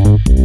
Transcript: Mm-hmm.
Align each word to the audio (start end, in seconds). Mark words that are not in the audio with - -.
Mm-hmm. 0.00 0.39